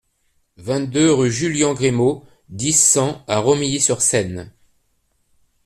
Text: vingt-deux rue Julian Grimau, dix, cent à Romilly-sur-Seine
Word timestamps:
vingt-deux 0.57 1.13
rue 1.13 1.29
Julian 1.31 1.75
Grimau, 1.75 2.25
dix, 2.49 2.73
cent 2.73 3.23
à 3.27 3.37
Romilly-sur-Seine 3.37 4.51